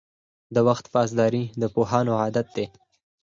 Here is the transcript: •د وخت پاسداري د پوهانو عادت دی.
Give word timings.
•د 0.55 0.57
وخت 0.67 0.85
پاسداري 0.93 1.43
د 1.61 1.63
پوهانو 1.73 2.11
عادت 2.21 2.47
دی. 2.55 2.65